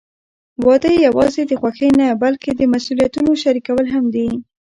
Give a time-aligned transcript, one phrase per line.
[0.65, 4.29] واده یوازې د خوښۍ نه، بلکې د مسوولیتونو شریکول هم دي.